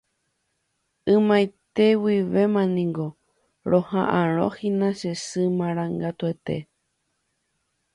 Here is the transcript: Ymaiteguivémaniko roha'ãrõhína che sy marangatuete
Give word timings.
Ymaiteguivémaniko 1.13 3.05
roha'ãrõhína 3.71 4.87
che 4.99 5.11
sy 5.27 5.43
marangatuete 5.57 6.57